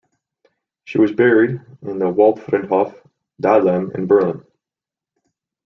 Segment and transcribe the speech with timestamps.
[0.83, 2.95] She was buried in the Waldfriedhof
[3.39, 4.43] Dahlem in Berlin.